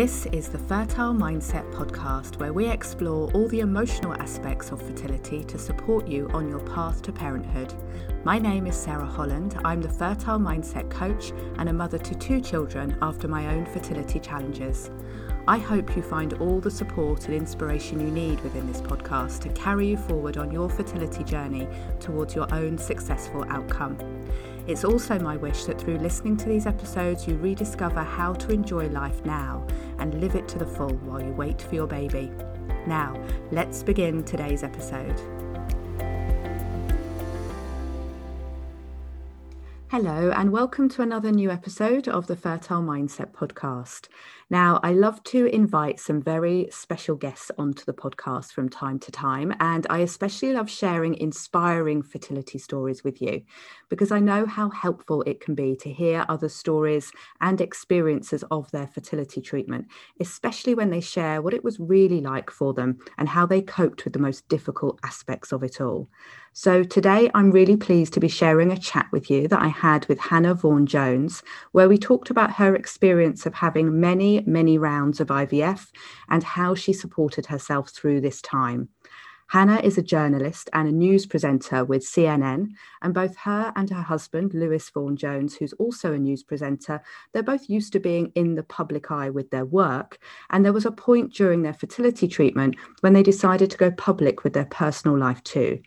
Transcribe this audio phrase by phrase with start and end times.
[0.00, 5.44] This is the Fertile Mindset podcast, where we explore all the emotional aspects of fertility
[5.44, 7.74] to support you on your path to parenthood.
[8.24, 9.60] My name is Sarah Holland.
[9.62, 14.18] I'm the Fertile Mindset coach and a mother to two children after my own fertility
[14.18, 14.90] challenges.
[15.46, 19.50] I hope you find all the support and inspiration you need within this podcast to
[19.50, 23.98] carry you forward on your fertility journey towards your own successful outcome.
[24.66, 28.88] It's also my wish that through listening to these episodes, you rediscover how to enjoy
[28.88, 29.66] life now
[30.00, 32.32] and live it to the full while you wait for your baby.
[32.86, 33.14] Now,
[33.52, 35.20] let's begin today's episode.
[39.88, 44.08] Hello, and welcome to another new episode of the Fertile Mindset podcast.
[44.52, 49.12] Now, I love to invite some very special guests onto the podcast from time to
[49.12, 53.42] time, and I especially love sharing inspiring fertility stories with you
[53.88, 58.68] because I know how helpful it can be to hear other stories and experiences of
[58.72, 59.86] their fertility treatment,
[60.18, 64.02] especially when they share what it was really like for them and how they coped
[64.02, 66.08] with the most difficult aspects of it all.
[66.52, 70.06] So, today I'm really pleased to be sharing a chat with you that I had
[70.06, 75.20] with Hannah Vaughan Jones, where we talked about her experience of having many, many rounds
[75.20, 75.88] of IVF
[76.28, 78.88] and how she supported herself through this time.
[79.50, 82.68] Hannah is a journalist and a news presenter with CNN,
[83.02, 87.42] and both her and her husband, Lewis Vaughan Jones, who's also a news presenter, they're
[87.42, 90.20] both used to being in the public eye with their work.
[90.50, 94.44] And there was a point during their fertility treatment when they decided to go public
[94.44, 95.80] with their personal life too.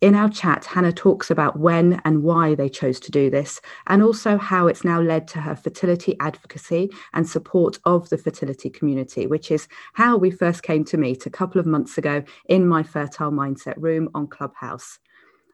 [0.00, 4.02] In our chat, Hannah talks about when and why they chose to do this, and
[4.02, 9.26] also how it's now led to her fertility advocacy and support of the fertility community,
[9.26, 12.82] which is how we first came to meet a couple of months ago in my
[12.82, 14.98] Fertile Mindset room on Clubhouse.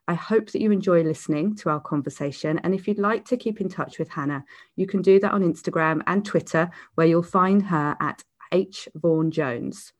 [0.06, 2.60] I hope that you enjoy listening to our conversation.
[2.60, 4.44] And if you'd like to keep in touch with Hannah,
[4.76, 8.22] you can do that on Instagram and Twitter, where you'll find her at
[8.52, 8.88] H.
[8.94, 9.92] Vaughan Jones.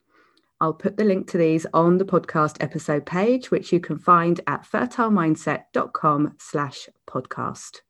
[0.59, 4.41] I'll put the link to these on the podcast episode page, which you can find
[4.47, 7.81] at fertilemindset.com slash podcast.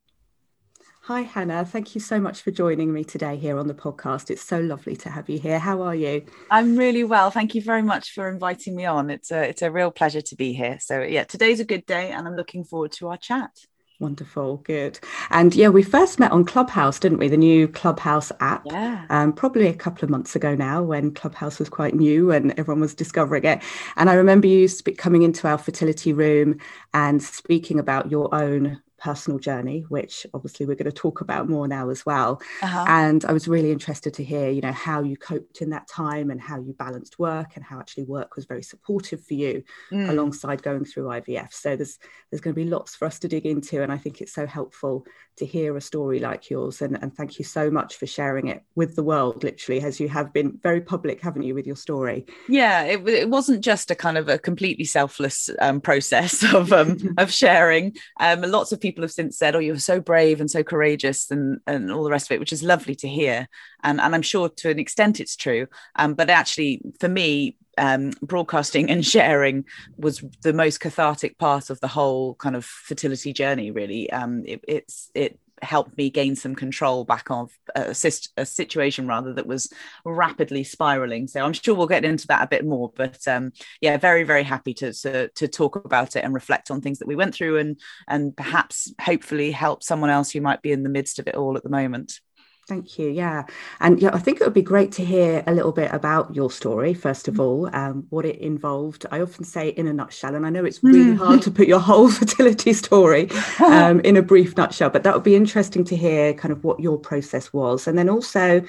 [1.04, 1.64] Hi, Hannah.
[1.64, 4.30] Thank you so much for joining me today here on the podcast.
[4.30, 5.58] It's so lovely to have you here.
[5.58, 6.26] How are you?
[6.52, 7.32] I'm really well.
[7.32, 9.10] Thank you very much for inviting me on.
[9.10, 10.78] It's a, it's a real pleasure to be here.
[10.82, 13.52] So, yeah, today's a good day and I'm looking forward to our chat.
[14.00, 15.00] Wonderful, good.
[15.32, 17.30] And yeah, we first met on Clubhouse, didn't we?
[17.30, 18.64] The new Clubhouse app.
[18.68, 19.06] Yeah.
[19.10, 22.82] Um, probably a couple of months ago now when Clubhouse was quite new and everyone
[22.82, 23.64] was discovering it.
[23.96, 26.60] And I remember you sp- coming into our fertility room
[26.94, 31.68] and speaking about your own personal journey, which obviously we're going to talk about more
[31.68, 32.42] now as well.
[32.62, 32.86] Uh-huh.
[32.88, 36.32] And I was really interested to hear, you know, how you coped in that time
[36.32, 40.10] and how you balanced work and how actually work was very supportive for you mm.
[40.10, 41.54] alongside going through IVF.
[41.54, 42.00] So there's
[42.32, 44.46] there's going to be lots for us to dig into, and I think it's so
[44.46, 45.06] helpful
[45.38, 46.82] to hear a story like yours.
[46.82, 50.10] And, and thank you so much for sharing it with the world, literally, as you
[50.10, 52.26] have been very public, haven't you, with your story?
[52.50, 56.98] Yeah, it, it wasn't just a kind of a completely selfless um, process of um,
[57.18, 57.96] of sharing.
[58.20, 61.30] Um, lots of people people have since said, "Oh, you're so brave and so courageous,"
[61.32, 63.48] and and all the rest of it, which is lovely to hear.
[63.84, 65.68] And and I'm sure to an extent it's true.
[65.96, 69.66] Um, but actually, for me, um, broadcasting and sharing
[69.98, 73.72] was the most cathartic part of the whole kind of fertility journey.
[73.72, 77.96] Really, um, it, it's it helped me gain some control back of a,
[78.38, 79.72] a, situation rather that was
[80.06, 81.28] rapidly spiraling.
[81.28, 83.52] So i'm sure we'll get into that a bit more but um,
[83.82, 87.08] yeah very very happy to, to, to talk about it and reflect on things that
[87.08, 90.90] we went through and and perhaps hopefully help someone else who might be in the
[90.90, 92.20] midst of it all at the moment
[92.68, 93.10] Thank you.
[93.10, 93.46] Yeah.
[93.80, 96.52] And yeah, I think it would be great to hear a little bit about your
[96.52, 97.40] story, first of mm.
[97.40, 99.06] all, um, what it involved.
[99.10, 101.18] I often say in a nutshell, and I know it's really mm.
[101.18, 103.30] hard to put your whole fertility story
[103.66, 106.82] um, in a brief nutshell, but that would be interesting to hear kind of what
[106.82, 107.88] your process was.
[107.88, 108.62] And then also,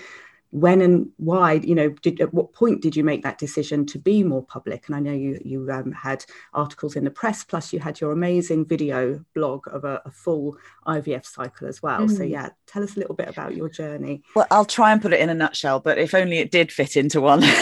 [0.50, 3.98] when and why you know did at what point did you make that decision to
[3.98, 4.86] be more public?
[4.86, 8.12] And i know you you um, had articles in the press plus you had your
[8.12, 10.56] amazing video blog of a, a full
[10.86, 12.00] ivf cycle as well.
[12.00, 12.16] Mm.
[12.16, 14.22] so yeah tell us a little bit about your journey.
[14.34, 16.96] Well i'll try and put it in a nutshell but if only it did fit
[16.96, 17.42] into one.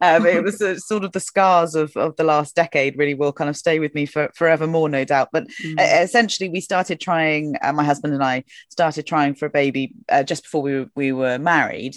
[0.00, 3.32] Um, it was uh, sort of the scars of, of the last decade really will
[3.32, 5.28] kind of stay with me for forever more no doubt.
[5.32, 5.78] But mm.
[5.78, 9.92] uh, essentially we started trying uh, my husband and i started trying for a baby
[10.08, 11.96] uh, just before we, we were married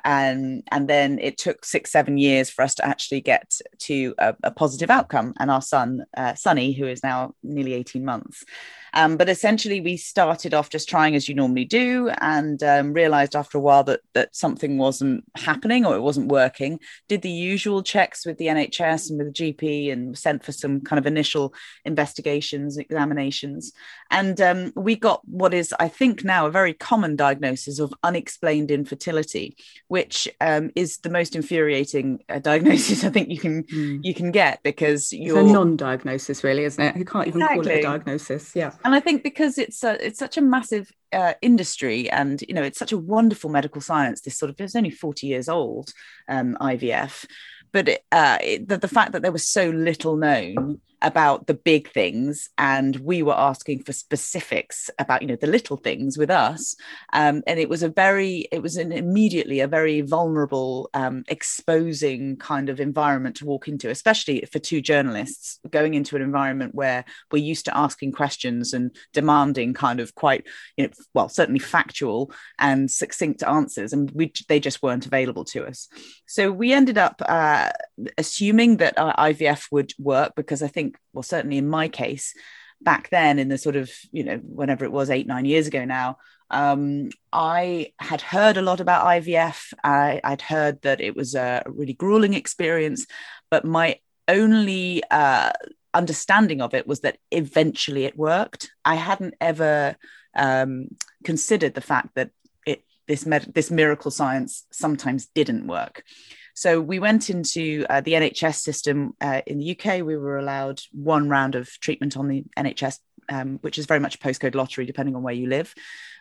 [0.03, 4.35] and and then it took six seven years for us to actually get to a,
[4.43, 5.33] a positive outcome.
[5.39, 8.43] And our son uh, Sonny who is now nearly 18 months.
[8.93, 13.35] Um, but essentially, we started off just trying as you normally do, and um, realized
[13.35, 16.79] after a while that that something wasn't happening or it wasn't working.
[17.07, 20.81] Did the usual checks with the NHS and with the GP, and sent for some
[20.81, 21.53] kind of initial
[21.85, 23.71] investigations, examinations,
[24.09, 28.71] and um, we got what is, I think, now a very common diagnosis of unexplained
[28.71, 29.55] infertility,
[29.91, 33.99] which um, is the most infuriating uh, diagnosis I think you can mm.
[34.01, 36.95] you can get because you're it's a non-diagnosis, really, isn't it?
[36.95, 37.65] You can't even exactly.
[37.65, 38.55] call it a diagnosis.
[38.55, 42.53] Yeah, and I think because it's a, it's such a massive uh, industry and you
[42.53, 44.21] know it's such a wonderful medical science.
[44.21, 45.91] This sort of it's only forty years old,
[46.29, 47.25] um, IVF,
[47.73, 51.53] but it, uh, it, the, the fact that there was so little known about the
[51.53, 56.29] big things and we were asking for specifics about you know the little things with
[56.29, 56.75] us.
[57.13, 62.37] Um, and it was a very it was an immediately a very vulnerable um, exposing
[62.37, 67.03] kind of environment to walk into especially for two journalists going into an environment where
[67.31, 70.45] we're used to asking questions and demanding kind of quite
[70.77, 75.65] you know well certainly factual and succinct answers and we they just weren't available to
[75.65, 75.87] us.
[76.25, 77.69] So we ended up uh,
[78.17, 82.33] assuming that our ivf would work because i think think, well, certainly in my case,
[82.81, 85.85] back then in the sort of, you know, whenever it was eight, nine years ago
[85.85, 86.17] now,
[86.49, 89.73] um, I had heard a lot about IVF.
[89.83, 93.05] I, would heard that it was a really grueling experience,
[93.49, 95.51] but my only uh,
[95.93, 98.71] understanding of it was that eventually it worked.
[98.83, 99.95] I hadn't ever
[100.35, 100.89] um,
[101.23, 102.31] considered the fact that
[102.65, 106.03] it this med- this miracle science sometimes didn't work.
[106.61, 110.05] So we went into uh, the NHS system uh, in the UK.
[110.05, 112.99] We were allowed one round of treatment on the NHS,
[113.29, 115.73] um, which is very much a postcode lottery, depending on where you live.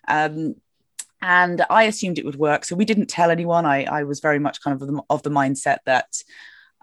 [0.08, 0.54] Um,
[1.20, 2.64] and I assumed it would work.
[2.64, 3.66] So we didn't tell anyone.
[3.66, 6.08] I, I was very much kind of the, of the mindset that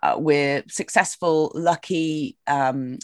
[0.04, 3.00] uh, we're successful, lucky um,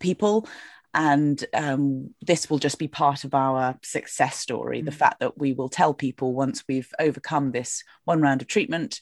[0.00, 0.48] people
[0.94, 4.86] and um, this will just be part of our success story mm-hmm.
[4.86, 4.94] the mm.
[4.94, 9.00] fact that we will tell people once we've overcome this one round of treatment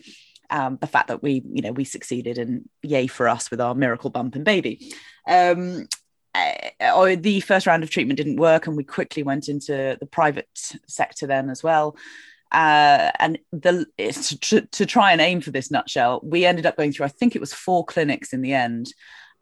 [0.51, 3.75] um, the fact that we, you know, we succeeded and yay for us with our
[3.75, 4.93] miracle bump and baby.
[5.27, 5.87] Um,
[6.35, 10.49] uh, the first round of treatment didn't work, and we quickly went into the private
[10.87, 11.97] sector then as well.
[12.53, 13.87] Uh, and the
[14.41, 17.35] to, to try and aim for this nutshell, we ended up going through, I think
[17.35, 18.93] it was four clinics in the end,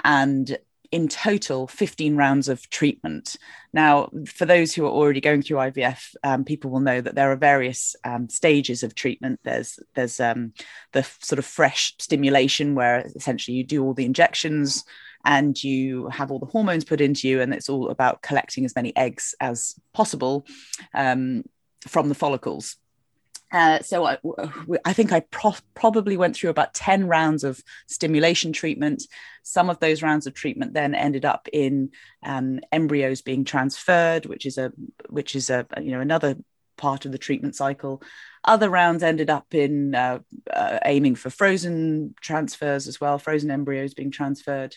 [0.04, 0.58] and
[0.90, 3.36] in total 15 rounds of treatment.
[3.72, 7.30] Now, for those who are already going through IVF, um, people will know that there
[7.30, 9.40] are various um, stages of treatment.
[9.44, 10.52] There's there's um,
[10.92, 14.84] the sort of fresh stimulation where essentially you do all the injections
[15.24, 18.74] and you have all the hormones put into you, and it's all about collecting as
[18.74, 20.46] many eggs as possible
[20.94, 21.44] um,
[21.86, 22.76] from the follicles.
[23.50, 24.18] Uh, so I,
[24.84, 29.04] I, think I pro- probably went through about 10 rounds of stimulation treatment.
[29.42, 31.90] Some of those rounds of treatment then ended up in
[32.22, 34.72] um, embryos being transferred, which is a
[35.08, 36.36] which is a you know another
[36.78, 38.02] part of the treatment cycle.
[38.44, 40.20] Other rounds ended up in uh,
[40.50, 44.76] uh, aiming for frozen transfers as well, frozen embryos being transferred.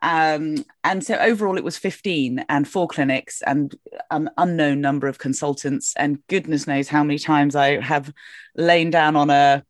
[0.00, 3.74] Um, and so overall, it was 15 and four clinics and
[4.10, 5.94] an unknown number of consultants.
[5.96, 8.12] And goodness knows how many times I have
[8.56, 9.64] lain down on a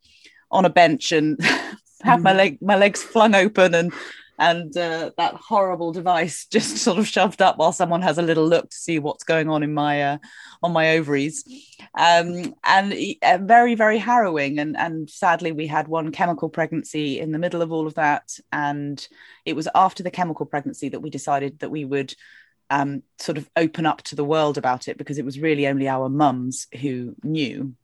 [0.51, 1.39] on a bench and
[2.03, 2.37] have my mm.
[2.37, 3.93] leg my legs flung open and
[4.37, 8.47] and uh, that horrible device just sort of shoved up while someone has a little
[8.47, 10.17] look to see what's going on in my uh,
[10.61, 11.43] on my ovaries.
[11.97, 17.31] Um, and uh, very very harrowing and and sadly we had one chemical pregnancy in
[17.31, 19.07] the middle of all of that and
[19.45, 22.13] it was after the chemical pregnancy that we decided that we would
[22.69, 25.87] um, sort of open up to the world about it because it was really only
[25.87, 27.75] our mums who knew.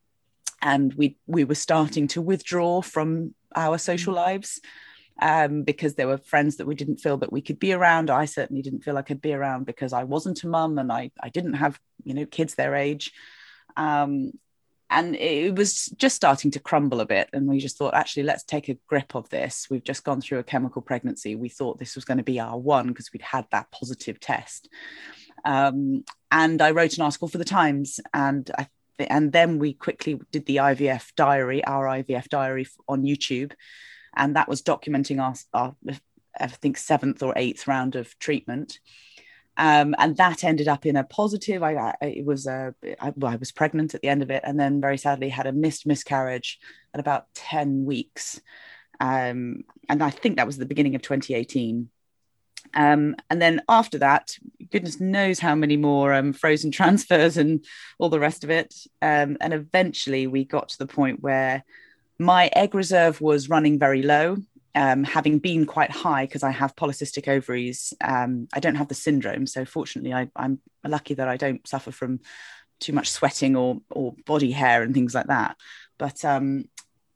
[0.61, 4.59] And we we were starting to withdraw from our social lives
[5.21, 8.09] um, because there were friends that we didn't feel that we could be around.
[8.09, 11.11] I certainly didn't feel I could be around because I wasn't a mum and I,
[11.21, 13.11] I didn't have, you know, kids their age.
[13.77, 14.31] Um,
[14.89, 17.29] and it was just starting to crumble a bit.
[17.31, 19.67] And we just thought, actually, let's take a grip of this.
[19.69, 21.35] We've just gone through a chemical pregnancy.
[21.35, 24.67] We thought this was going to be our one because we'd had that positive test.
[25.45, 28.67] Um, and I wrote an article for the Times, and I
[28.99, 33.53] and then we quickly did the IVF diary, our IVF diary on YouTube
[34.15, 35.75] and that was documenting our, our
[36.39, 38.79] I think seventh or eighth round of treatment.
[39.57, 41.61] Um, and that ended up in a positive.
[41.61, 44.43] I, I it was a, I, well, I was pregnant at the end of it,
[44.45, 46.59] and then very sadly had a missed miscarriage
[46.93, 48.39] at about ten weeks,
[48.99, 51.89] um, and I think that was the beginning of 2018.
[52.73, 54.37] Um, and then after that,
[54.71, 57.65] goodness knows how many more um, frozen transfers and
[57.99, 58.73] all the rest of it.
[59.01, 61.63] Um, and eventually, we got to the point where
[62.21, 64.37] my egg reserve was running very low.
[64.73, 68.93] um, having been quite high because I have polycystic ovaries, um, I don't have the
[68.93, 69.45] syndrome.
[69.45, 72.21] So fortunately, I, am lucky that I don't suffer from
[72.79, 75.57] too much sweating or or body hair and things like that.
[75.97, 76.65] But um,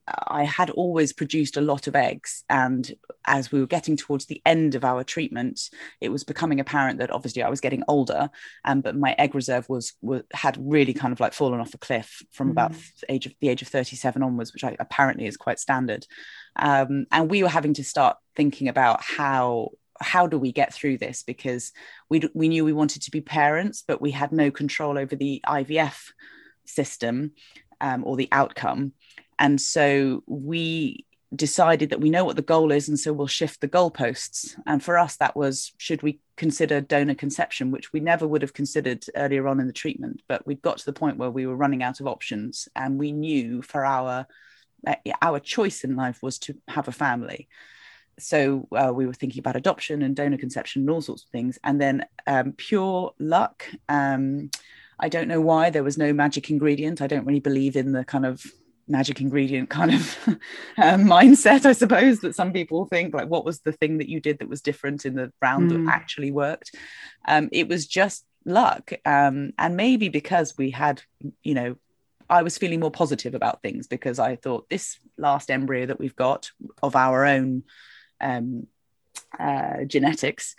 [0.08, 2.44] I had always produced a lot of eggs.
[2.50, 2.94] And
[3.26, 5.70] as we were getting towards the end of our treatment,
[6.00, 8.30] it was becoming apparent that obviously I was getting older,
[8.66, 11.80] um, but my egg reserve was, was had really kind of like fallen off a
[11.80, 12.52] cliff from mm.
[12.52, 16.06] about the age of the age of 37 onwards, which I, apparently is quite standard.
[16.56, 19.72] Um, and we were having to start thinking about how
[20.02, 21.72] how do we get through this because
[22.10, 25.42] we we knew we wanted to be parents, but we had no control over the
[25.48, 26.12] IVF
[26.66, 27.32] system
[27.82, 28.94] um, or the outcome.
[29.38, 33.62] And so we decided that we know what the goal is, and so we'll shift
[33.62, 34.56] the goalposts.
[34.66, 38.54] And for us, that was should we consider donor conception, which we never would have
[38.54, 41.56] considered earlier on in the treatment, but we got to the point where we were
[41.56, 44.28] running out of options, and we knew for our
[45.22, 47.48] our choice in life was to have a family.
[48.20, 51.60] So uh, we were thinking about adoption and donor conception and all sorts of things,
[51.64, 53.66] and then um, pure luck.
[53.90, 54.52] Um,
[54.98, 57.02] I don't know why there was no magic ingredient.
[57.02, 58.46] I don't really believe in the kind of
[58.88, 60.36] magic ingredient kind of um,
[61.06, 64.40] mindset, I suppose, that some people think like, what was the thing that you did
[64.40, 65.86] that was different in the round mm.
[65.86, 66.76] that actually worked?
[67.28, 68.92] Um, it was just luck.
[69.06, 71.02] Um, and maybe because we had,
[71.44, 71.76] you know,
[72.30, 76.16] I was feeling more positive about things because I thought this last embryo that we've
[76.16, 76.52] got
[76.82, 77.64] of our own
[78.20, 78.68] um,
[79.38, 80.56] uh, genetics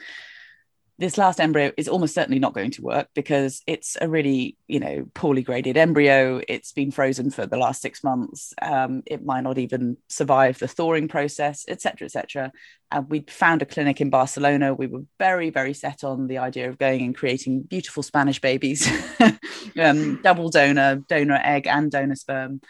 [0.98, 4.80] this last embryo is almost certainly not going to work because it's a really, you
[4.80, 6.40] know, poorly graded embryo.
[6.48, 8.54] It's been frozen for the last six months.
[8.62, 12.52] Um, it might not even survive the thawing process, etc., etc.
[12.90, 14.72] And we found a clinic in Barcelona.
[14.72, 18.88] We were very, very set on the idea of going and creating beautiful Spanish babies,
[19.78, 22.62] um, double donor, donor egg, and donor sperm.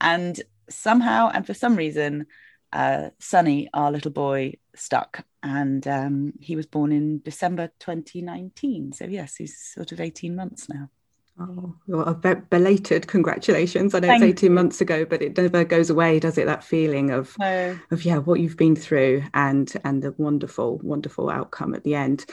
[0.00, 0.40] And
[0.70, 2.26] somehow, and for some reason,
[2.72, 5.24] uh, Sonny, our little boy, stuck.
[5.44, 8.92] And um, he was born in December 2019.
[8.92, 10.88] So, yes, he's sort of 18 months now.
[11.38, 13.92] Oh, well, a belated congratulations.
[13.92, 14.54] I know Thank it's 18 you.
[14.54, 16.46] months ago, but it never goes away, does it?
[16.46, 17.76] That feeling of, no.
[17.90, 22.24] of yeah, what you've been through and and the wonderful, wonderful outcome at the end.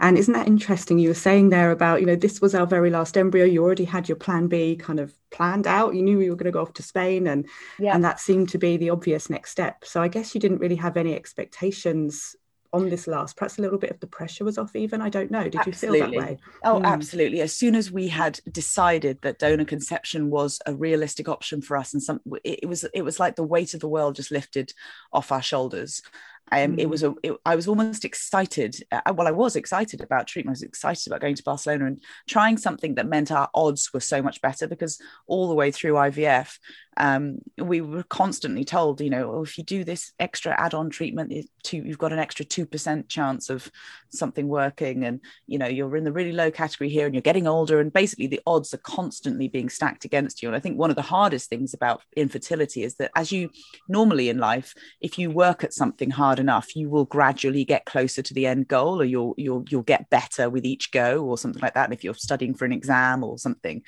[0.00, 0.98] And isn't that interesting?
[0.98, 3.44] You were saying there about, you know, this was our very last embryo.
[3.44, 5.94] You already had your plan B kind of planned out.
[5.94, 7.46] You knew you were going to go off to Spain and
[7.78, 7.94] yeah.
[7.94, 9.84] and that seemed to be the obvious next step.
[9.84, 12.34] So I guess you didn't really have any expectations
[12.72, 15.30] on this last perhaps a little bit of the pressure was off even i don't
[15.30, 15.98] know did absolutely.
[15.98, 16.84] you feel that way oh mm.
[16.84, 21.76] absolutely as soon as we had decided that donor conception was a realistic option for
[21.76, 24.72] us and some it was it was like the weight of the world just lifted
[25.12, 26.02] off our shoulders
[26.52, 26.78] um, mm.
[26.78, 27.14] It was a.
[27.22, 28.76] It, I was almost excited.
[28.90, 30.52] Uh, well, I was excited about treatment.
[30.52, 34.00] I was excited about going to Barcelona and trying something that meant our odds were
[34.00, 36.58] so much better because all the way through IVF,
[36.96, 41.32] um, we were constantly told, you know, oh, if you do this extra add-on treatment,
[41.62, 43.70] two, you've got an extra two percent chance of
[44.10, 47.46] something working, and you know you're in the really low category here, and you're getting
[47.46, 50.48] older, and basically the odds are constantly being stacked against you.
[50.48, 53.50] And I think one of the hardest things about infertility is that as you
[53.88, 58.22] normally in life, if you work at something hard enough, you will gradually get closer
[58.22, 61.62] to the end goal, or you'll you'll you'll get better with each go, or something
[61.62, 61.84] like that.
[61.84, 63.82] And if you're studying for an exam or something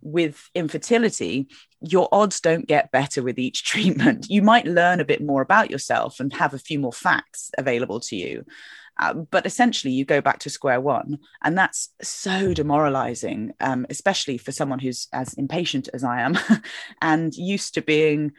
[0.00, 1.48] with infertility,
[1.80, 4.26] your odds don't get better with each treatment.
[4.28, 8.00] You might learn a bit more about yourself and have a few more facts available
[8.00, 8.44] to you.
[8.98, 11.18] Uh, but essentially, you go back to square one.
[11.42, 16.38] And that's so demoralizing, um, especially for someone who's as impatient as I am
[17.02, 18.32] and used to being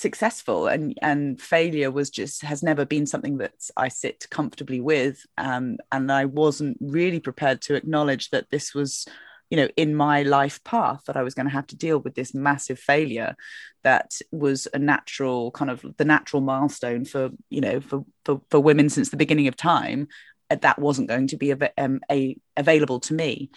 [0.00, 5.24] successful and and failure was just has never been something that I sit comfortably with.
[5.38, 9.06] Um, and I wasn't really prepared to acknowledge that this was
[9.50, 12.14] you know in my life path that i was going to have to deal with
[12.14, 13.34] this massive failure
[13.82, 18.60] that was a natural kind of the natural milestone for you know for for, for
[18.60, 20.08] women since the beginning of time.
[20.50, 23.50] Uh, that wasn't going to be a, um, a available to me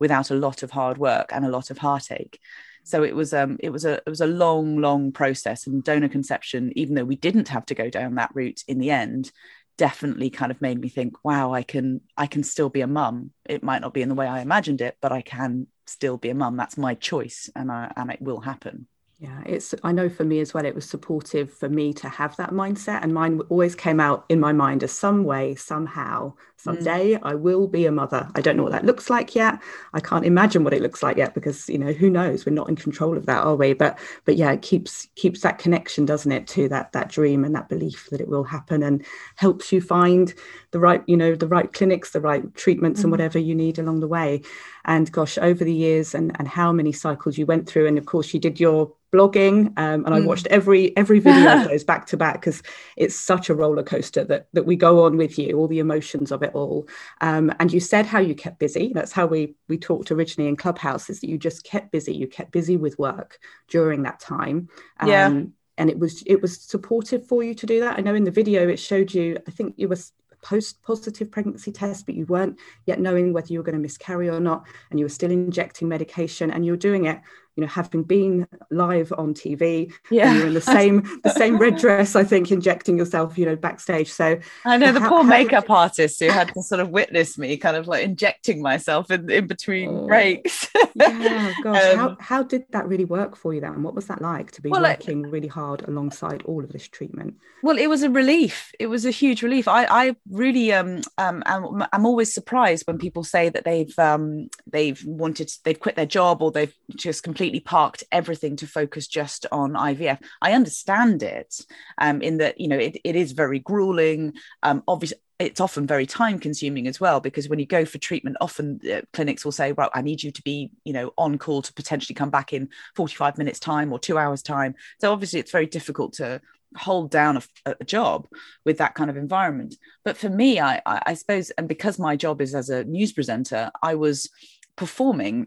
[0.00, 2.40] without a lot of hard work and a lot of heartache
[2.88, 6.08] so it was um it was a it was a long long process and donor
[6.08, 9.30] conception even though we didn't have to go down that route in the end
[9.76, 13.30] definitely kind of made me think wow i can i can still be a mum.
[13.44, 16.30] It might not be in the way i imagined it but i can still be
[16.30, 16.56] a mum.
[16.56, 18.86] That's my choice and I, and it will happen
[19.18, 22.36] yeah it's i know for me as well it was supportive for me to have
[22.36, 27.14] that mindset and mine always came out in my mind as some way somehow someday
[27.14, 27.20] mm.
[27.22, 28.28] i will be a mother.
[28.34, 29.60] I don't know what that looks like yet.
[29.92, 32.44] I can't imagine what it looks like yet because you know who knows?
[32.44, 33.72] We're not in control of that are we?
[33.72, 37.54] But but yeah it keeps keeps that connection doesn't it to that that dream and
[37.54, 39.04] that belief that it will happen and
[39.36, 40.34] helps you find
[40.70, 43.04] the right you know the right clinics the right treatments mm.
[43.04, 44.42] and whatever you need along the way.
[44.84, 48.06] And gosh over the years and and how many cycles you went through and of
[48.06, 50.26] course you did your blogging um, and I hmm.
[50.26, 52.62] watched every every video of those back to back because
[52.96, 56.30] it's such a roller coaster that that we go on with you, all the emotions
[56.30, 56.88] of it all.
[57.20, 58.92] Um, and you said how you kept busy.
[58.94, 61.08] That's how we we talked originally in Clubhouse.
[61.08, 62.14] Is that you just kept busy.
[62.14, 63.38] You kept busy with work
[63.68, 64.68] during that time.
[65.00, 65.42] Um, yeah.
[65.78, 67.98] And it was it was supportive for you to do that.
[67.98, 69.38] I know in the video it showed you.
[69.46, 69.96] I think you were
[70.42, 74.28] post positive pregnancy test, but you weren't yet knowing whether you were going to miscarry
[74.28, 77.20] or not, and you were still injecting medication, and you were doing it
[77.58, 80.32] you know having been live on tv yeah.
[80.32, 84.12] you're in the same the same red dress i think injecting yourself you know backstage.
[84.12, 87.56] So i know the how, poor makeup artist who had to sort of witness me
[87.56, 90.68] kind of like injecting myself in, in between oh, breaks.
[90.74, 90.82] Yeah
[91.62, 93.82] gosh um, how, how did that really work for you then?
[93.82, 97.34] What was that like to be well, working really hard alongside all of this treatment?
[97.62, 98.72] Well it was a relief.
[98.78, 99.66] It was a huge relief.
[99.66, 104.48] I i really um um i'm, I'm always surprised when people say that they've um
[104.70, 109.06] they've wanted they've quit their job or they've just completely completely parked everything to focus
[109.06, 110.18] just on IVF.
[110.42, 111.64] I understand it
[111.96, 114.34] um, in that, you know, it, it is very grueling.
[114.62, 118.36] Um, obviously, it's often very time consuming as well because when you go for treatment
[118.40, 121.62] often uh, clinics will say well i need you to be you know on call
[121.62, 125.52] to potentially come back in 45 minutes time or two hours time so obviously it's
[125.52, 126.40] very difficult to
[126.76, 128.26] hold down a, a job
[128.64, 132.40] with that kind of environment but for me I, I suppose and because my job
[132.40, 134.28] is as a news presenter i was
[134.74, 135.46] performing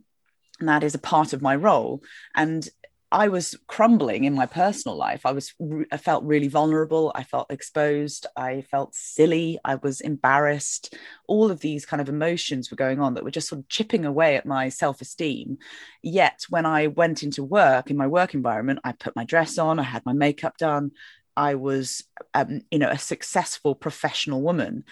[0.61, 2.01] and that is a part of my role
[2.35, 2.69] and
[3.13, 5.25] I was crumbling in my personal life.
[5.25, 5.53] I was,
[5.91, 7.11] I felt really vulnerable.
[7.13, 8.25] I felt exposed.
[8.37, 9.59] I felt silly.
[9.65, 10.95] I was embarrassed.
[11.27, 14.05] All of these kind of emotions were going on that were just sort of chipping
[14.05, 15.57] away at my self esteem.
[16.01, 19.77] Yet, when I went into work in my work environment, I put my dress on,
[19.77, 20.91] I had my makeup done.
[21.35, 24.85] I was, um, you know, a successful professional woman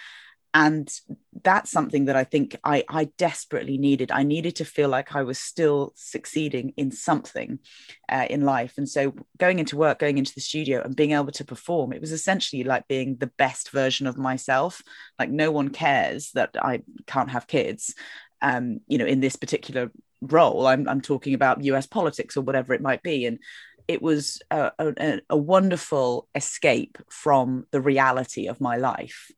[0.54, 0.92] and
[1.44, 4.12] that's something that i think I, I desperately needed.
[4.12, 7.60] I needed to feel like i was still succeeding in something
[8.12, 8.74] uh, in life.
[8.78, 12.02] And so going into work going into the studio and being able to perform it
[12.02, 14.82] was essentially like being the best version of myself.
[15.18, 17.94] Like no one cares that i can't have kids
[18.42, 19.92] um you know in this particular
[20.22, 20.68] role.
[20.68, 23.26] I'm, I'm talking about us politics or whatever it might be.
[23.26, 23.40] And
[23.88, 29.32] it was a, a, a wonderful escape from the reality of my life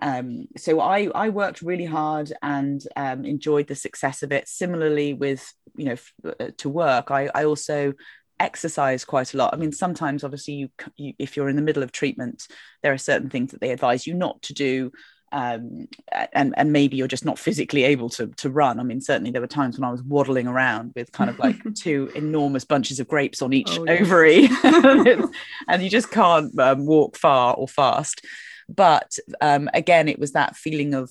[0.00, 4.48] um, so I, I worked really hard and um, enjoyed the success of it.
[4.48, 7.94] Similarly, with you know f- uh, to work, I, I also
[8.38, 9.54] exercise quite a lot.
[9.54, 12.46] I mean, sometimes obviously you, you if you're in the middle of treatment,
[12.82, 14.92] there are certain things that they advise you not to do.
[15.32, 15.88] Um,
[16.32, 18.78] and and maybe you're just not physically able to to run.
[18.78, 21.56] I mean, certainly there were times when I was waddling around with kind of like
[21.74, 27.16] two enormous bunches of grapes on each oh, ovary, and you just can't um, walk
[27.16, 28.24] far or fast.
[28.68, 31.10] But um, again, it was that feeling of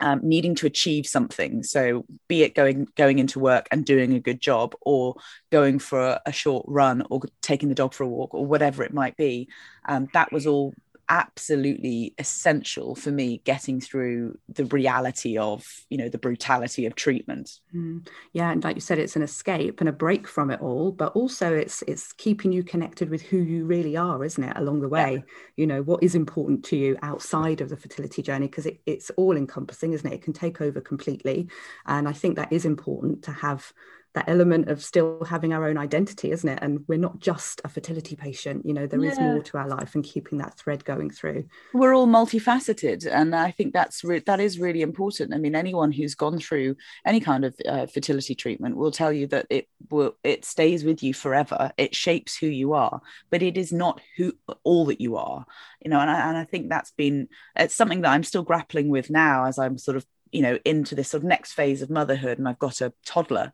[0.00, 1.62] um, needing to achieve something.
[1.62, 5.16] So be it going going into work and doing a good job, or
[5.50, 8.82] going for a, a short run, or taking the dog for a walk, or whatever
[8.82, 9.48] it might be.
[9.86, 10.72] Um, that was all
[11.10, 17.58] absolutely essential for me getting through the reality of you know the brutality of treatment
[17.74, 18.06] mm.
[18.32, 21.12] yeah and like you said it's an escape and a break from it all but
[21.16, 24.88] also it's it's keeping you connected with who you really are isn't it along the
[24.88, 25.32] way yeah.
[25.56, 29.10] you know what is important to you outside of the fertility journey because it, it's
[29.16, 31.48] all encompassing isn't it it can take over completely
[31.86, 33.72] and i think that is important to have
[34.14, 36.58] that element of still having our own identity isn't it?
[36.62, 39.12] And we're not just a fertility patient you know there yeah.
[39.12, 41.44] is more to our life and keeping that thread going through.
[41.72, 45.34] We're all multifaceted and i think that's re- that is really important.
[45.34, 49.26] I mean anyone who's gone through any kind of uh, fertility treatment will tell you
[49.28, 51.72] that it will it stays with you forever.
[51.76, 54.32] It shapes who you are but it is not who
[54.64, 55.44] all that you are
[55.80, 58.88] you know and I, and I think that's been it's something that i'm still grappling
[58.88, 61.90] with now as i'm sort of you know into this sort of next phase of
[61.90, 63.52] motherhood and i've got a toddler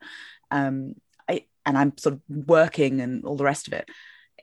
[0.51, 0.95] um,
[1.27, 3.89] I, and I'm sort of working and all the rest of it,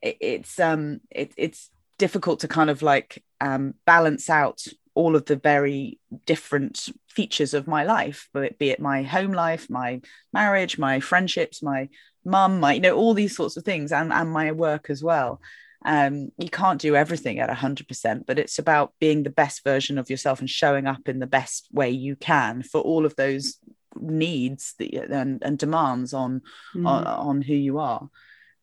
[0.03, 4.65] it it's um, it, it's difficult to kind of like um, balance out
[4.95, 9.69] all of the very different features of my life, but be it my home life,
[9.69, 10.01] my
[10.33, 11.89] marriage, my friendships, my
[12.25, 15.41] mum, my you know all these sorts of things, and and my work as well.
[15.87, 20.09] Um, you can't do everything at 100%, but it's about being the best version of
[20.09, 23.59] yourself and showing up in the best way you can for all of those
[24.01, 26.43] needs and, and demands on,
[26.75, 26.87] mm.
[26.87, 28.09] on, on who you are.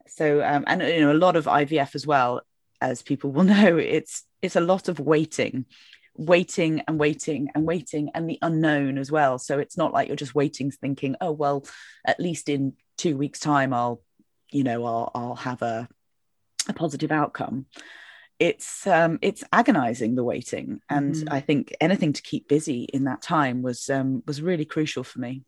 [0.08, 2.41] So um, and you know a lot of ivf as well
[2.82, 5.65] as people will know it's it's a lot of waiting
[6.15, 9.39] waiting and waiting and waiting and the unknown as well.
[9.39, 11.65] So it's not like you're just waiting thinking oh well
[12.06, 14.00] at least in two weeks time i'll
[14.52, 15.89] you know i'll, I'll have a,
[16.70, 17.65] a positive outcome
[18.42, 20.82] it's um, it's agonizing the waiting.
[20.90, 21.34] And mm-hmm.
[21.34, 25.20] i think anything to keep busy in that time was um, was really crucial for
[25.20, 25.44] me.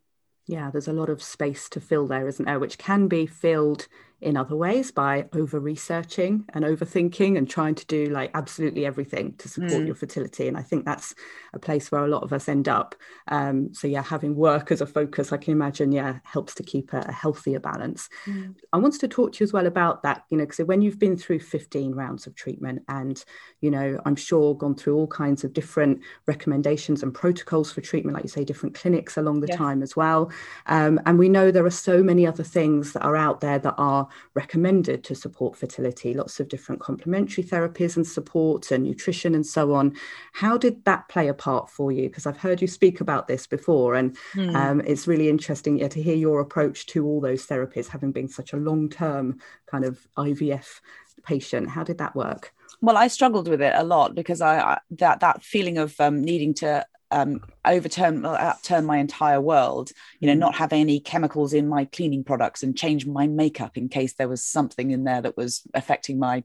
[0.46, 2.60] Yeah there's a lot of space to fill there isn't there?
[2.60, 3.88] Which can be filled
[4.24, 9.34] in other ways by over researching and overthinking and trying to do like absolutely everything
[9.38, 9.86] to support mm.
[9.86, 10.48] your fertility.
[10.48, 11.14] And I think that's
[11.54, 12.96] a place where a lot of us end up.
[13.28, 16.94] Um, so, yeah, having work as a focus, I can imagine, yeah, helps to keep
[16.94, 18.10] a, a healthier balance.
[18.26, 18.56] Mm.
[18.72, 21.00] I wanted to talk to you as well about that, you know, because when you've
[21.00, 23.24] been through 15 rounds of treatment and,
[23.62, 28.16] you know, I'm sure gone through all kinds of different recommendations and protocols for treatment,
[28.16, 30.32] like you say, different clinics along the time as well.
[30.68, 33.76] Um, and we know there are so many other things that are out there that
[33.78, 39.46] are recommended to support fertility, lots of different complementary therapies and support and nutrition and
[39.46, 39.96] so on.
[40.34, 42.10] How did that play a part for you?
[42.10, 44.56] Because I've heard you speak about this before, and mm.
[44.56, 48.28] um, it's really interesting yeah, to hear your approach to all those therapies, having been
[48.28, 50.82] such a long term kind of IVF
[51.24, 51.70] patient.
[51.70, 52.54] How did that work?
[52.82, 56.22] Well, I struggled with it a lot because I, I that that feeling of um,
[56.22, 60.40] needing to um, overturn uh, turn my entire world you know mm.
[60.40, 64.28] not have any chemicals in my cleaning products and change my makeup in case there
[64.28, 66.44] was something in there that was affecting my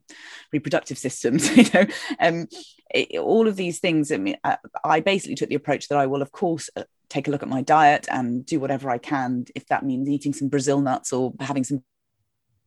[0.53, 1.87] reproductive systems you know.
[2.21, 2.47] Um,
[2.95, 5.99] it, all of these things I, mean, I, uh, I basically took the approach that
[5.99, 8.99] I will of course uh, take a look at my diet and do whatever I
[8.99, 9.47] can.
[9.55, 11.83] If that means eating some Brazil nuts or having some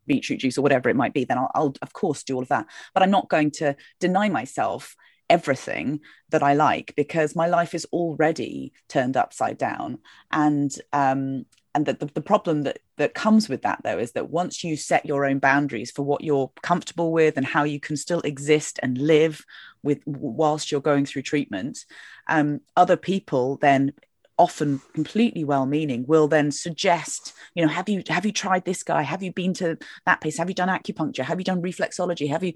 [0.08, 2.50] beetroot juice or whatever it might be then I'll, I'll of course do all of
[2.50, 2.66] that.
[2.94, 4.96] But I'm not going to deny myself
[5.32, 10.00] everything that I like because my life is already turned upside down.
[10.30, 14.30] And um, and the, the, the, problem that that comes with that though is that
[14.30, 17.96] once you set your own boundaries for what you're comfortable with and how you can
[17.96, 19.46] still exist and live
[19.82, 21.86] with whilst you're going through treatment
[22.28, 23.94] um, other people then
[24.42, 29.04] often completely well-meaning will then suggest you know have you have you tried this guy?
[29.04, 29.78] Have you been to
[30.08, 30.38] that place?
[30.38, 31.24] Have you done acupuncture?
[31.24, 32.28] Have you done reflexology?
[32.28, 32.54] Have you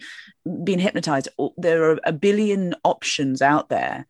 [0.64, 1.30] been hypnotized?
[1.58, 4.08] There are a billion options out there.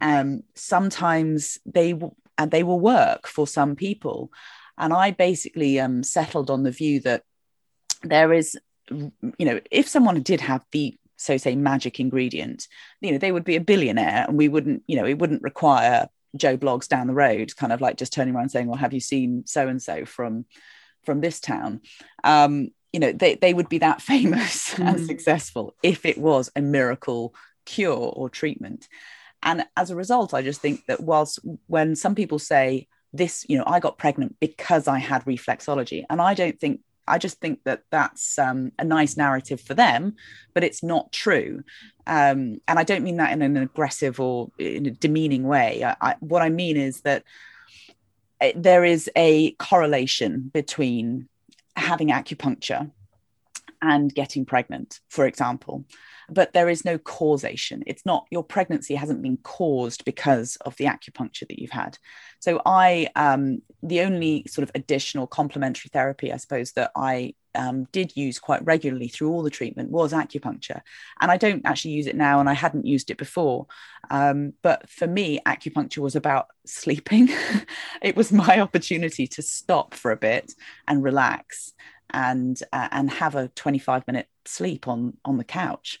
[0.00, 1.92] Um, sometimes they
[2.38, 4.32] and they will work for some people.
[4.78, 7.24] And i basically um, settled on the view that
[8.02, 8.56] there is
[8.90, 12.68] you know if someone did have the so say magic ingredient
[13.00, 16.08] you know they would be a billionaire and we wouldn't you know it wouldn't require
[16.36, 19.00] Joe Bloggs down the road, kind of like just turning around saying, "Well, have you
[19.00, 20.44] seen so and so from
[21.04, 21.80] from this town?"
[22.24, 24.86] Um, you know, they they would be that famous mm.
[24.86, 28.88] and successful if it was a miracle cure or treatment.
[29.42, 33.56] And as a result, I just think that whilst when some people say this, you
[33.56, 37.64] know, I got pregnant because I had reflexology, and I don't think I just think
[37.64, 40.16] that that's um, a nice narrative for them,
[40.54, 41.64] but it's not true.
[42.06, 45.84] Um, and I don't mean that in an aggressive or in a demeaning way.
[45.84, 47.24] I, I, what I mean is that
[48.40, 51.28] eh, there is a correlation between
[51.76, 52.90] having acupuncture
[53.82, 55.84] and getting pregnant, for example
[56.28, 57.82] but there is no causation.
[57.86, 61.98] It's not your pregnancy hasn't been caused because of the acupuncture that you've had.
[62.40, 67.84] So I, um, the only sort of additional complementary therapy, I suppose, that I um,
[67.92, 70.82] did use quite regularly through all the treatment was acupuncture.
[71.20, 73.66] And I don't actually use it now, and I hadn't used it before.
[74.10, 77.30] Um, but for me, acupuncture was about sleeping.
[78.02, 80.52] it was my opportunity to stop for a bit
[80.86, 81.72] and relax
[82.10, 85.98] and uh, and have a 25 minute sleep on on the couch.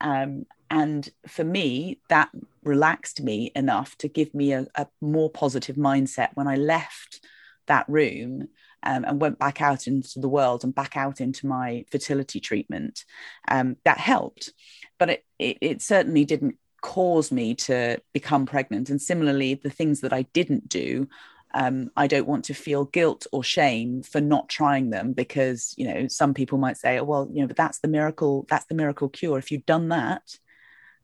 [0.00, 2.28] Um, and for me that
[2.64, 7.24] relaxed me enough to give me a, a more positive mindset when i left
[7.68, 8.48] that room
[8.82, 13.04] um, and went back out into the world and back out into my fertility treatment.
[13.48, 14.52] Um, that helped
[14.98, 18.90] but it, it, it certainly didn't cause me to become pregnant.
[18.90, 21.08] And similarly the things that i didn't do
[21.56, 25.88] um, I don't want to feel guilt or shame for not trying them because you
[25.88, 28.74] know some people might say, oh, well, you know, but that's the miracle, that's the
[28.74, 29.38] miracle cure.
[29.38, 30.22] If you've done that,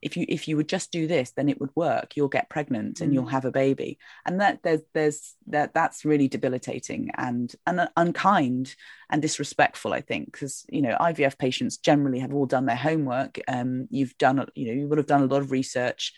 [0.02, 2.16] if you if you would just do this, then it would work.
[2.16, 3.14] You'll get pregnant and mm.
[3.14, 8.74] you'll have a baby, and that there's there's that that's really debilitating and and unkind
[9.08, 9.94] and disrespectful.
[9.94, 13.38] I think because you know IVF patients generally have all done their homework.
[13.48, 16.12] Um, you've done you know you would have done a lot of research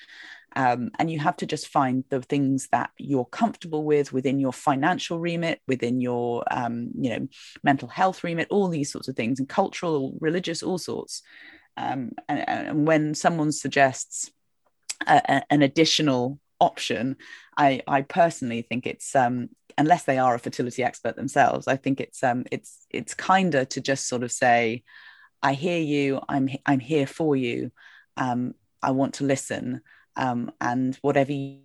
[0.57, 4.53] um, and you have to just find the things that you're comfortable with within your
[4.53, 7.29] financial remit, within your, um, you know,
[7.63, 11.23] mental health remit, all these sorts of things, and cultural, religious, all sorts.
[11.77, 14.31] Um, and, and, when someone suggests
[15.07, 17.17] a, a, an additional option,
[17.57, 22.01] I, I personally think it's um, unless they are a fertility expert themselves, I think
[22.01, 24.85] it's um, it's it's kinder to just sort of say,
[25.43, 27.73] I hear you, I'm I'm here for you,
[28.17, 29.81] um, I want to listen,
[30.17, 31.61] um, and whatever you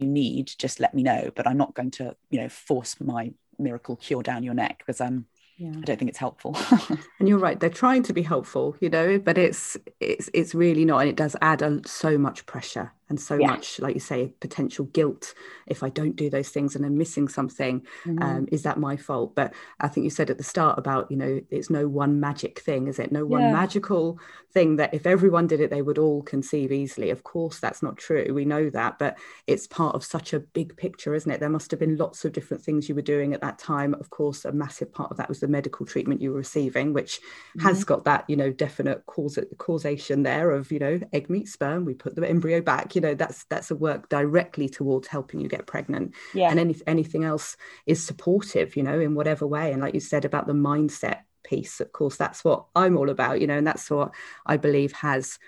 [0.00, 3.96] need just let me know but i'm not going to you know force my miracle
[3.96, 5.26] cure down your neck because i'm
[5.58, 5.70] yeah.
[5.70, 6.56] I don't think it's helpful.
[7.18, 10.84] and you're right; they're trying to be helpful, you know, but it's it's it's really
[10.84, 13.48] not, and it does add a, so much pressure and so yeah.
[13.48, 15.34] much like you say potential guilt
[15.66, 18.22] if i don't do those things and i'm missing something mm-hmm.
[18.22, 21.16] um, is that my fault but i think you said at the start about you
[21.16, 23.52] know it's no one magic thing is it no one yeah.
[23.52, 24.18] magical
[24.52, 27.96] thing that if everyone did it they would all conceive easily of course that's not
[27.96, 29.16] true we know that but
[29.46, 32.32] it's part of such a big picture isn't it there must have been lots of
[32.32, 35.28] different things you were doing at that time of course a massive part of that
[35.28, 37.60] was the medical treatment you were receiving which mm-hmm.
[37.60, 41.84] has got that you know definite cause causation there of you know egg meat sperm
[41.84, 45.48] we put the embryo back you know that's that's a work directly towards helping you
[45.48, 46.14] get pregnant.
[46.34, 46.50] Yeah.
[46.50, 47.56] and any, anything else
[47.86, 49.72] is supportive you know in whatever way.
[49.72, 53.40] And like you said about the mindset piece of course that's what i'm all about
[53.40, 54.12] you know and that's what
[54.44, 55.38] i believe has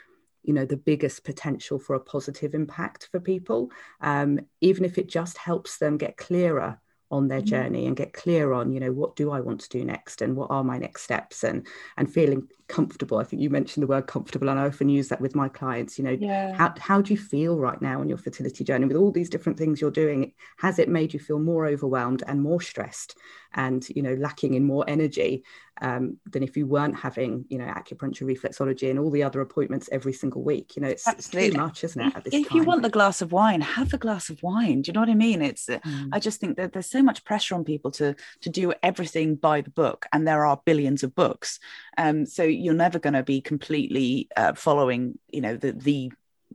[0.42, 3.70] you know the biggest potential for a positive impact for people.
[4.00, 7.46] Um, even if it just helps them get clearer on their mm-hmm.
[7.46, 10.36] journey and get clear on you know what do i want to do next and
[10.36, 14.06] what are my next steps and and feeling comfortable i think you mentioned the word
[14.06, 16.54] comfortable and i often use that with my clients you know yeah.
[16.54, 19.58] how, how do you feel right now on your fertility journey with all these different
[19.58, 23.16] things you're doing has it made you feel more overwhelmed and more stressed
[23.54, 25.44] and you know lacking in more energy
[25.82, 29.88] um, than if you weren't having you know acupuncture reflexology and all the other appointments
[29.90, 32.58] every single week you know it's, it's too much isn't it if time?
[32.58, 35.08] you want the glass of wine have a glass of wine do you know what
[35.08, 36.08] i mean it's uh, mm.
[36.12, 39.60] i just think that there's so much pressure on people to to do everything by
[39.60, 41.58] the book and there are billions of books.
[41.98, 46.12] Um, so you're never going to be completely uh, following you know the the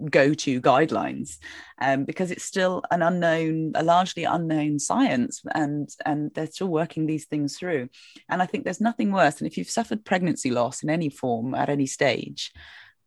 [0.10, 1.38] go-to guidelines
[1.80, 7.06] um, because it's still an unknown a largely unknown science and and they're still working
[7.06, 7.90] these things through.
[8.30, 11.56] And i think there's nothing worse than if you've suffered pregnancy loss in any form
[11.56, 12.52] at any stage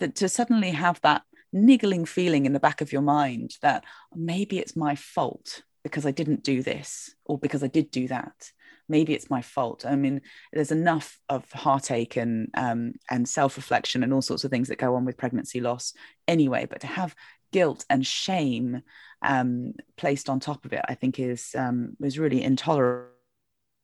[0.00, 1.22] that to suddenly have that
[1.52, 6.10] niggling feeling in the back of your mind that maybe it's my fault because i
[6.10, 8.52] didn't do this or because i did do that
[8.88, 9.84] maybe it's my fault.
[9.86, 10.22] I mean,
[10.52, 14.78] there's enough of heartache and um, and self reflection and all sorts of things that
[14.78, 15.92] go on with pregnancy loss
[16.26, 16.66] anyway.
[16.68, 17.14] But to have
[17.52, 18.82] guilt and shame
[19.22, 23.12] um, placed on top of it, I think is um, is really intolerable.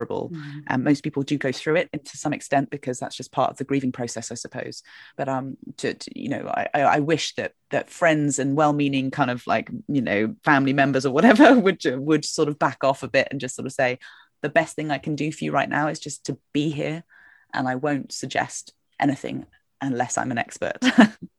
[0.00, 0.62] Mm.
[0.68, 3.56] Um, most people do go through it to some extent because that's just part of
[3.56, 4.82] the grieving process, I suppose.
[5.16, 9.30] But um, to, to you know, I, I wish that that friends and well-meaning kind
[9.30, 13.08] of like you know family members or whatever would would sort of back off a
[13.08, 13.98] bit and just sort of say,
[14.42, 17.02] the best thing I can do for you right now is just to be here.
[17.54, 19.46] And I won't suggest anything
[19.80, 20.78] unless I'm an expert.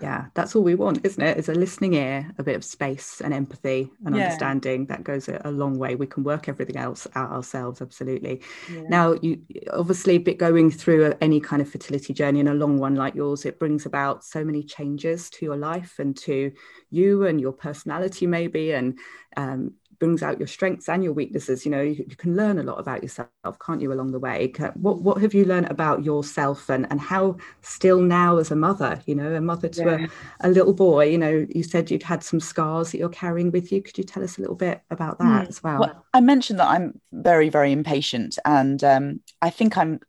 [0.00, 1.38] yeah, that's all we want, isn't it it?
[1.38, 4.24] Is a listening ear, a bit of space and empathy and yeah.
[4.24, 4.86] understanding.
[4.86, 5.94] That goes a, a, long way.
[5.94, 8.42] We can work everything else out ourselves, absolutely.
[8.72, 8.82] Yeah.
[8.88, 9.40] Now, you
[9.72, 13.44] obviously bit going through any kind of fertility journey and a long one like yours,
[13.44, 16.52] it brings about so many changes to your life and to
[16.90, 18.98] you and your personality, maybe, and
[19.36, 22.62] um, brings out your strengths and your weaknesses you know you, you, can learn a
[22.62, 23.28] lot about yourself
[23.64, 27.36] can't you along the way what what have you learned about yourself and and how
[27.62, 30.06] still now as a mother you know a mother to yeah.
[30.40, 33.50] a, a, little boy you know you said you'd had some scars that you're carrying
[33.50, 35.48] with you could you tell us a little bit about that mm.
[35.48, 35.80] as well?
[35.80, 40.00] well i mentioned that i'm very very impatient and um, i think i'm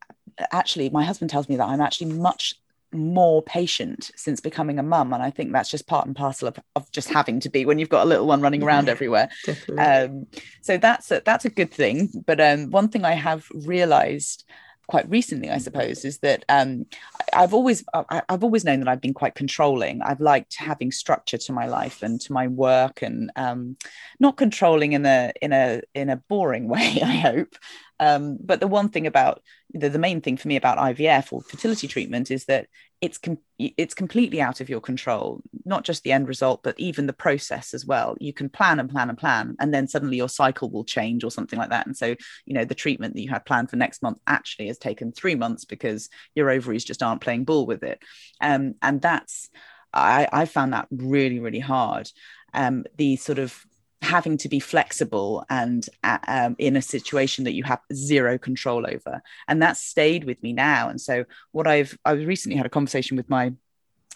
[0.51, 2.55] actually my husband tells me that i'm actually much
[2.93, 6.57] more patient since becoming a mum and i think that's just part and parcel of,
[6.75, 9.29] of just having to be when you've got a little one running around everywhere.
[9.77, 10.25] um,
[10.61, 14.45] so that's a, that's a good thing but um, one thing i have realized
[14.87, 16.85] quite recently i suppose is that um,
[17.33, 20.01] i've always I, have always known that i've been quite controlling.
[20.01, 23.75] I've liked having structure to my life and to my work and um,
[24.19, 27.55] not controlling in a in a in a boring way i hope
[27.99, 29.41] um, but the one thing about
[29.73, 32.67] the, the main thing for me about IVF or fertility treatment is that
[33.01, 35.41] it's com- it's completely out of your control.
[35.65, 38.15] Not just the end result, but even the process as well.
[38.19, 41.31] You can plan and plan and plan, and then suddenly your cycle will change or
[41.31, 41.87] something like that.
[41.87, 44.77] And so, you know, the treatment that you had planned for next month actually has
[44.77, 48.01] taken three months because your ovaries just aren't playing ball with it.
[48.41, 49.49] Um, and that's
[49.93, 52.09] I, I found that really really hard.
[52.53, 53.65] Um, the sort of
[54.01, 58.85] having to be flexible and uh, um, in a situation that you have zero control
[58.87, 59.21] over.
[59.47, 60.89] And that stayed with me now.
[60.89, 63.53] And so what i've i recently had a conversation with my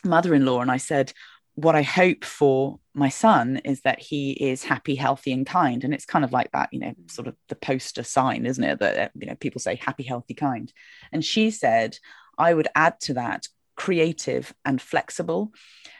[0.03, 1.13] mother-in-law and i said
[1.55, 5.83] what i hope for my son is that he is happy healthy and kind.
[5.83, 8.79] And it's kind of like that you know sort of the poster sign isn't it?
[8.79, 10.71] That you know people say happy healthy kind.
[11.11, 11.97] And she said
[12.37, 15.53] i would add to that creative and flexible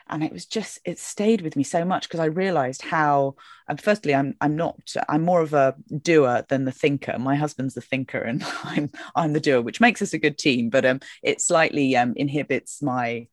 [0.09, 3.35] and it was just it stayed with me so much because I realized how
[3.67, 7.73] and firstly I'm I'm not I'm more of a doer than the thinker my husband's
[7.73, 10.99] the thinker and I'm I'm the doer which makes us a good team but um
[11.23, 13.27] it slightly um inhibits my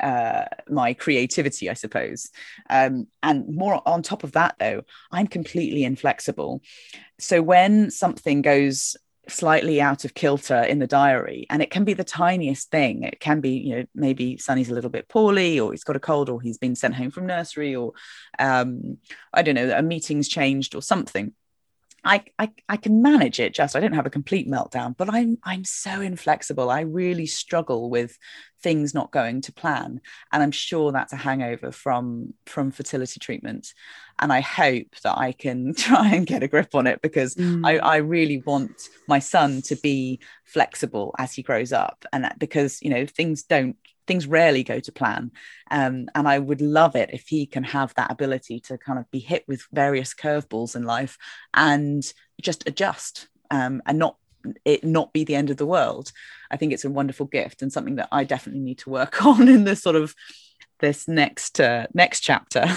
[0.00, 2.30] uh, my creativity, I suppose.
[2.70, 6.62] Um, and more on top of that, though, I'm completely inflexible.
[7.18, 8.96] So when something goes
[9.28, 13.02] slightly out of kilter in the diary and it can be the tiniest thing.
[13.02, 16.00] It can be you know maybe sonny's a little bit poorly or he's got a
[16.00, 17.92] cold or he's been sent home from nursery or
[18.38, 18.98] um,
[19.32, 21.32] i don't know a meeting's changed or something
[22.08, 25.38] I, I I can manage it just I don't have a complete meltdown but I'm
[25.44, 26.70] I'm so inflexible.
[26.70, 28.18] I really struggle with
[28.62, 30.00] things not going to plan.
[30.32, 33.72] And I'm sure that's a hangover from from fertility treatment.
[34.18, 37.64] And I hope that I can try and get a grip on it because mm.
[37.64, 42.04] I, I really want my son to be flexible as he grows up.
[42.12, 43.76] And because you know things don't
[44.08, 45.30] things rarely go to plan.
[45.70, 49.10] Um, and i would love it if he can have that ability to kind of
[49.10, 51.18] be hit with various curveballs in life
[51.52, 52.02] and
[52.40, 54.16] just adjust um, and not
[54.64, 56.12] it not be the end of the world.
[56.50, 59.48] I think it's a wonderful gift and something that i definitely need to work on
[59.48, 60.14] in this sort of
[60.80, 62.66] this next uh, next chapter.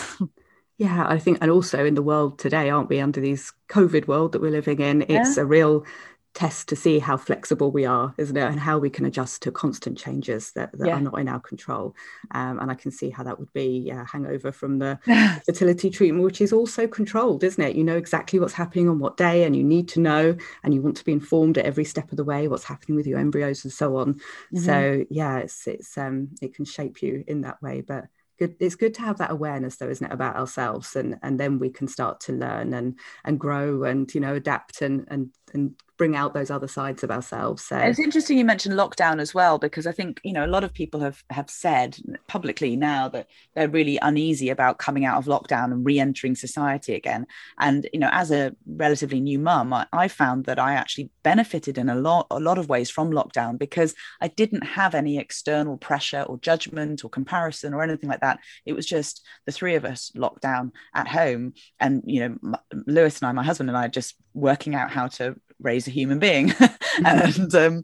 [0.78, 4.32] Yeah i think and also in the world today aren't we under these covid world
[4.32, 5.04] that we're living in?
[5.04, 5.44] It's yeah.
[5.44, 5.86] a real
[6.34, 8.44] test to see how flexible we are, isn't it?
[8.44, 10.96] And how we can adjust to constant changes that, that yeah.
[10.96, 11.94] are not in our control.
[12.32, 14.98] Um, and I can see how that would be a hangover from the
[15.46, 17.76] fertility treatment, which is also controlled, isn't it?
[17.76, 20.82] You know exactly what's happening on what day, and you need to know, and you
[20.82, 23.64] want to be informed at every step of the way what's happening with your embryos
[23.66, 24.14] and so on.
[24.14, 24.60] Mm-hmm.
[24.60, 28.06] So yeah, it's it's um it can shape you in that way, but
[28.42, 31.60] good it's good to have that awareness though isn't it about ourselves and and then
[31.60, 35.76] we can start to learn and and grow and you know adapt and and and
[36.02, 37.64] bring out those other sides of ourselves.
[37.64, 40.64] So it's interesting you mentioned lockdown as well because i think you know a lot
[40.64, 45.26] of people have have said publicly now that they're really uneasy about coming out of
[45.26, 47.28] lockdown and re-entering society again.
[47.60, 51.78] And you know as a relatively new mum I, I found that i actually benefited
[51.78, 55.78] in a lot a lot of ways from lockdown because i didn't have any external
[55.78, 58.40] pressure or judgment or comparison or anything like that.
[58.66, 61.54] It was just the three of us locked down at home.
[61.80, 62.56] And you know
[62.88, 66.20] lewis and i my husband and i just working out how to raise a human
[66.20, 66.54] being.
[67.06, 67.84] And um,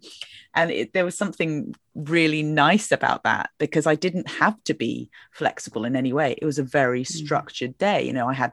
[0.53, 5.09] and it, there was something really nice about that because I didn't have to be
[5.31, 6.35] flexible in any way.
[6.39, 7.07] It was a very mm.
[7.07, 8.05] structured day.
[8.05, 8.51] You know, I had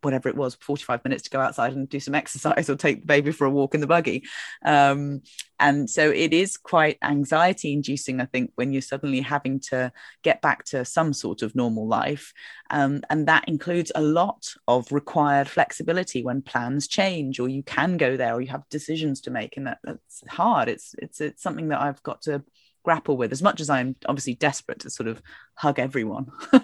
[0.00, 3.06] whatever it was, 45 minutes to go outside and do some exercise or take the
[3.06, 4.24] baby for a walk in the buggy.
[4.64, 5.20] Um,
[5.58, 10.40] and so it is quite anxiety inducing, I think, when you're suddenly having to get
[10.42, 12.32] back to some sort of normal life.
[12.70, 17.96] Um, and that includes a lot of required flexibility when plans change or you can
[17.96, 19.56] go there or you have decisions to make.
[19.56, 20.68] And that, that's hard.
[20.68, 22.42] It's, it's, it's something that I've got to
[22.86, 25.20] grapple with as much as i'm obviously desperate to sort of
[25.54, 26.30] hug everyone.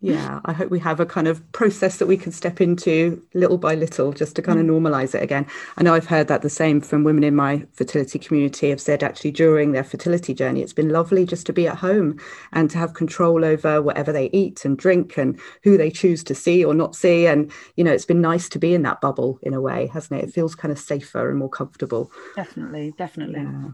[0.00, 3.56] Yeah i hope we have a kind of process that we can step into little
[3.56, 4.70] by little just to kind of mm.
[4.70, 5.46] normalize it again.
[5.78, 9.02] I know i've heard that the same from women in my fertility community have said
[9.02, 12.20] actually during their fertility journey it's been lovely just to be at home
[12.52, 16.34] and to have control over whatever they eat and drink and who they choose to
[16.34, 17.26] see or not see.
[17.26, 20.20] And you know it's been nice to be in that bubble in a way hasn't
[20.20, 20.28] it?
[20.28, 22.12] It feels kind of safer and more comfortable.
[22.36, 23.40] Definitely definitely.
[23.40, 23.70] Yeah.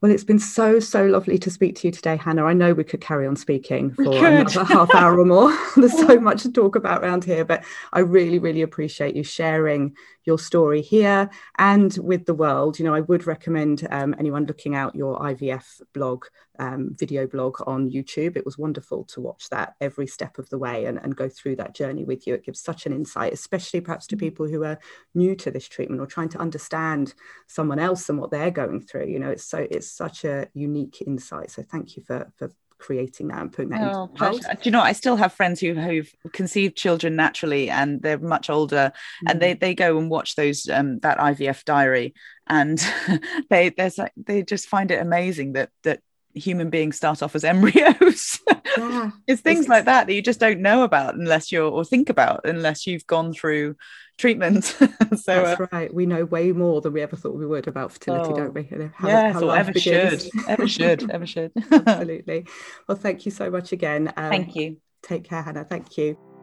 [0.00, 2.44] Well, it's been so, so lovely to speak to you today, Hannah.
[2.44, 5.56] I know we could carry on speaking for another half hour or more.
[5.76, 9.96] There's so much to talk about around here, but I really, really appreciate you sharing
[10.24, 12.78] your story here and with the world.
[12.78, 16.26] You know, I would recommend um, anyone looking out your IVF blog,
[16.58, 18.36] um, video blog on YouTube.
[18.36, 21.56] It was wonderful to watch that every step of the way and, and go through
[21.56, 22.34] that journey with you.
[22.34, 24.20] It gives such an insight, especially perhaps to mm.
[24.20, 24.78] people who are
[25.14, 27.14] new to this treatment or trying to understand
[27.46, 29.06] someone else and what they're going through.
[29.06, 31.50] You know, it's so it's such a unique insight.
[31.50, 34.40] So thank you for for creating that and putting that oh, into pleasure.
[34.40, 38.50] Do you know, I still have friends who, who've conceived children naturally and they're much
[38.50, 38.92] older
[39.24, 39.30] mm.
[39.30, 39.60] and they, mm.
[39.60, 42.14] they go and watch those, um, that IVF diary
[42.46, 42.78] and
[43.50, 46.00] they, there's like, they just find it amazing that, that
[46.34, 48.40] human beings start off as embryos.
[48.76, 49.12] Yeah.
[49.28, 52.08] it's things it's, like that that you just don't know about unless you're or think
[52.08, 53.76] about unless you've gone through
[54.18, 54.64] treatment.
[54.64, 54.86] so
[55.26, 55.92] that's uh, right.
[55.92, 58.64] We know way more than we ever thought we would about fertility, oh, don't we?
[58.94, 60.24] how, yeah, how ever begins.
[60.24, 61.52] should, ever should, ever should.
[61.72, 62.46] Absolutely.
[62.88, 64.12] Well, thank you so much again.
[64.16, 64.78] Um, thank you.
[65.02, 65.64] Take care, Hannah.
[65.64, 66.33] Thank you.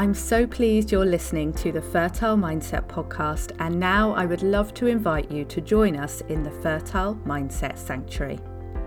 [0.00, 4.72] I'm so pleased you're listening to the Fertile Mindset podcast, and now I would love
[4.72, 8.38] to invite you to join us in the Fertile Mindset Sanctuary.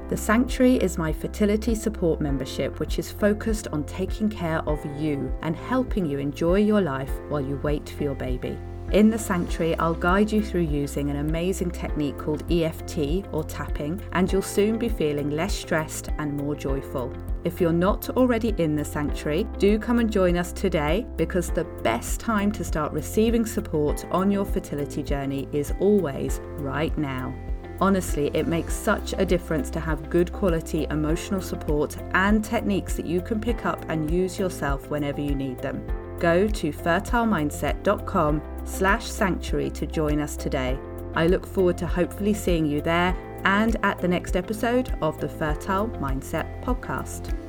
[0.10, 5.32] The Sanctuary is my fertility support membership, which is focused on taking care of you
[5.44, 8.58] and helping you enjoy your life while you wait for your baby.
[8.92, 14.00] In the sanctuary, I'll guide you through using an amazing technique called EFT or tapping,
[14.12, 17.12] and you'll soon be feeling less stressed and more joyful.
[17.44, 21.64] If you're not already in the sanctuary, do come and join us today because the
[21.82, 27.34] best time to start receiving support on your fertility journey is always right now.
[27.82, 33.06] Honestly, it makes such a difference to have good quality emotional support and techniques that
[33.08, 35.84] you can pick up and use yourself whenever you need them.
[36.20, 40.80] Go to fertilemindset.com slash sanctuary to join us today.
[41.16, 45.30] I look forward to hopefully seeing you there and at the next episode of the
[45.30, 47.43] Fertile Mindset podcast.